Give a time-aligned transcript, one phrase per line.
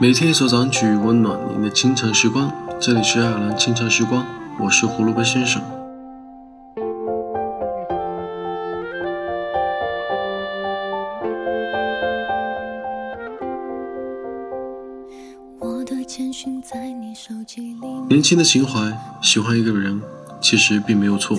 [0.00, 2.52] 每天一首早曲，温暖您的清晨时光。
[2.80, 4.26] 这里是爱尔兰清晨时光，
[4.58, 5.62] 我是胡萝卜先生。
[18.08, 20.00] 年轻的情怀，喜欢一个人，
[20.40, 21.38] 其实并没有错。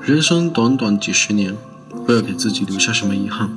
[0.00, 1.54] 人生短短几十年，
[2.06, 3.50] 不要给自己留下什么遗憾。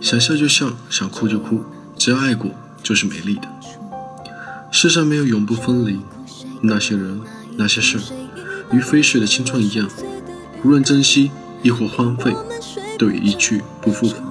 [0.00, 1.60] 想笑就笑，想哭就哭，
[2.06, 2.52] 只要爱过，
[2.84, 3.48] 就是美丽的。
[4.70, 5.98] 世上没有永不分离，
[6.62, 7.20] 那些人，
[7.56, 7.98] 那些事，
[8.70, 9.90] 与飞逝的青春一样，
[10.62, 11.32] 无论珍惜
[11.64, 12.32] 亦或荒废，
[12.96, 14.22] 都已一去不复返。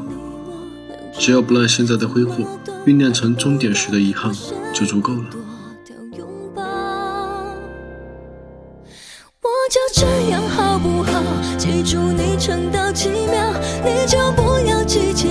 [1.19, 2.45] 只要不让现在的挥霍
[2.85, 4.33] 酝酿成终点时的遗憾，
[4.73, 5.25] 就足够了。
[9.67, 11.21] 就这样好不好？
[11.57, 13.51] 记住你撑到几秒，
[13.83, 15.27] 你就不要急切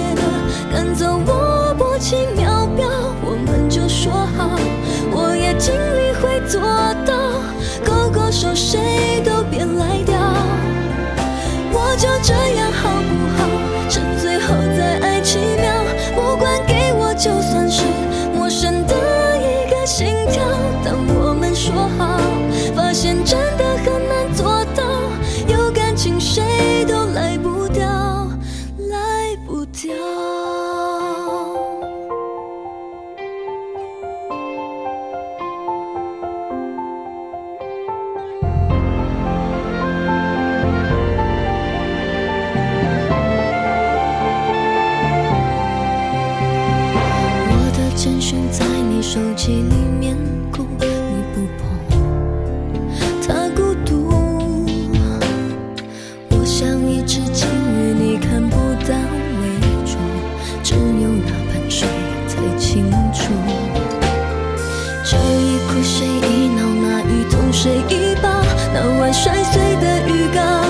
[69.15, 70.65] 摔碎的鱼缸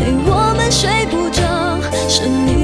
[0.00, 2.57] 陪我们睡不着是你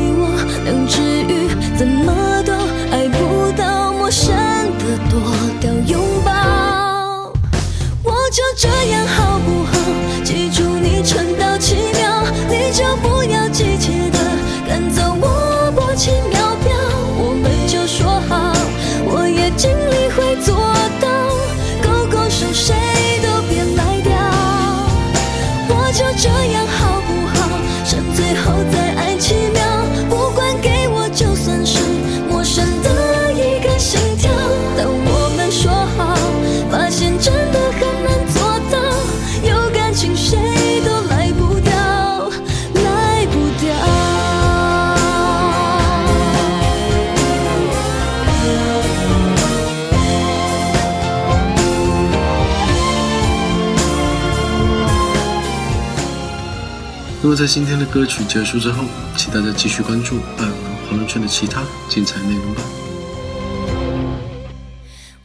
[57.27, 58.85] 那么在今天的歌曲结束之后，
[59.17, 62.61] 请大家继续关注爱尔兰华人圈的其他精彩内容吧。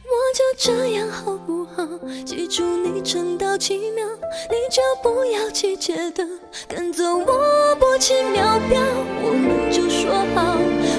[0.02, 1.86] 我就这样好不好？
[2.24, 4.06] 记住你撑到奇妙，
[4.48, 6.26] 你就不要急切的
[6.66, 8.80] 赶走我薄情秒表。
[9.22, 10.56] 我们就说好，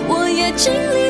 [0.07, 1.00] 我也尽力。